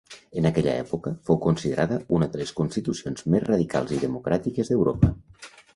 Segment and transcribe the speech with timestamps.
[0.39, 5.17] En aquella època, fou considerada una de les constitucions més radicals i democràtiques d'Europa.